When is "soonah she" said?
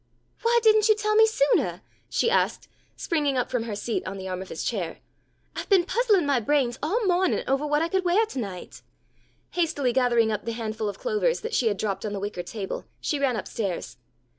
1.27-2.31